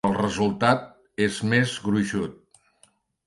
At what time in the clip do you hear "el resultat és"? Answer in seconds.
0.09-1.37